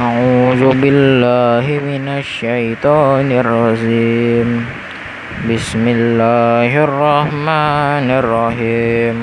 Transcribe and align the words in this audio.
أعوذ 0.00 0.62
بالله 0.80 1.66
من 1.84 2.08
الشيطان 2.08 3.28
الرجيم 3.32 4.48
بسم 5.50 5.84
الله 5.88 6.70
الرحمن 6.84 8.06
الرحيم 8.10 9.16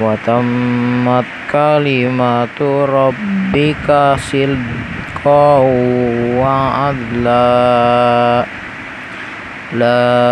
وتمت 0.00 1.28
كلمة 1.52 2.58
ربك 3.00 3.88
صدقا 4.30 5.52
وعدلا 6.40 7.48
لا 9.72 10.31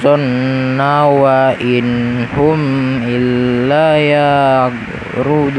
zanna 0.00 1.06
wa 1.08 1.52
in 1.60 2.24
hum 2.32 3.04
illa 3.04 3.96
yagrudun 5.20 5.50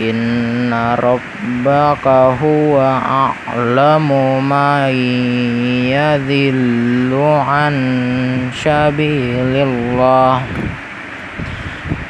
Inna 0.00 0.96
rabbaka 0.96 2.38
huwa 2.40 3.02
a'lamu 3.04 4.40
man 4.40 4.94
yadhillu 5.92 7.20
an 7.42 7.74
sabilillah. 8.54 10.40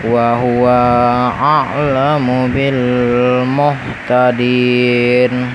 Wa 0.07 0.37
huwa 0.39 1.35
a'lamu 1.35 2.47
bil 2.53 2.79
muhtadin 3.59 5.50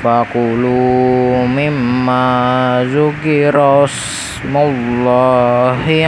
fakulu 0.00 1.44
mimma 1.44 2.80
zukira 2.88 3.84
smullahi 3.84 4.48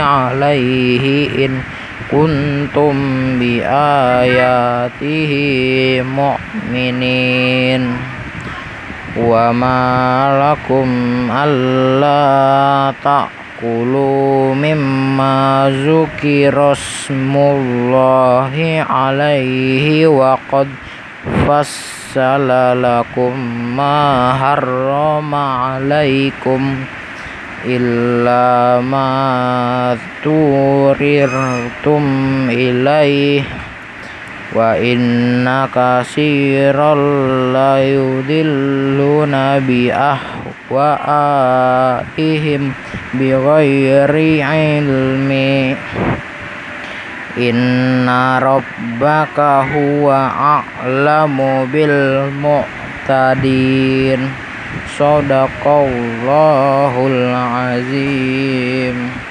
alaihi 0.01 1.45
in 1.45 1.61
kuntum 2.09 3.37
bi 3.37 3.61
ayatihi 3.61 5.45
mu'minin. 6.01 7.85
Wa 9.13 9.53
ma 9.53 10.33
lakum 10.41 11.29
alla 11.29 12.89
ta'kulu 12.97 14.57
mimma 14.57 15.69
zukira 15.85 16.73
smullahi 16.73 18.81
alaihi 18.81 20.09
wa 20.09 20.33
qad 20.49 20.65
fas 21.43 21.71
lakum 22.15 23.35
ma 23.75 24.31
harrama 24.37 25.75
alaikum 25.75 26.85
illa 27.67 28.79
ma 28.83 29.95
turirtum 30.23 32.03
ilaih 32.47 33.43
wa 34.53 34.77
inna 34.77 35.65
kasiral 35.73 37.01
la 37.49 37.81
yudilluna 37.81 39.57
bi 39.65 39.89
ahwaihim 39.89 40.23
bi 43.17 43.27
ghairi 43.33 44.45
ilmi 44.45 45.73
Inna 47.37 48.41
rabbaka 48.41 49.69
huwa 49.69 50.33
a'lamu 50.61 51.69
bil 51.69 52.33
mu'tadin. 52.41 54.33
Sadaqallahul 54.97 57.21
azim 57.33 59.13